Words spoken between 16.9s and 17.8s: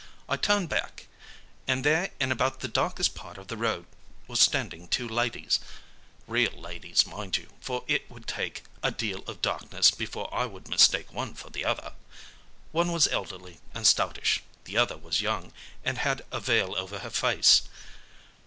her face.